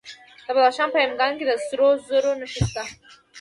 [0.45, 2.83] د بدخشان په یمګان کې د سرو زرو نښې شته.